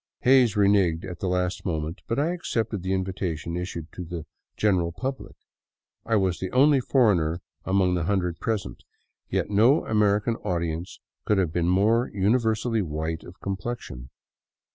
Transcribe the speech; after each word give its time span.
'* 0.11 0.19
Hays 0.21 0.55
renigged 0.55 1.05
at 1.05 1.19
the 1.19 1.27
last 1.27 1.63
moment, 1.63 2.01
but 2.07 2.17
I 2.17 2.31
accepted 2.33 2.81
the 2.81 2.91
invitation 2.91 3.55
issued 3.55 3.91
to 3.91 4.03
the" 4.03 4.25
general 4.57 4.91
public." 4.91 5.35
I 6.07 6.15
was 6.15 6.39
the 6.39 6.49
only 6.53 6.79
foreigner 6.79 7.39
among 7.65 7.93
the 7.93 8.05
hundred 8.05 8.39
present, 8.39 8.81
yet 9.29 9.51
no 9.51 9.85
American 9.85 10.37
audience 10.37 10.99
could 11.25 11.37
have 11.37 11.53
been 11.53 11.69
more 11.69 12.09
universally 12.15 12.81
white 12.81 13.23
of 13.23 13.39
complexion. 13.41 14.09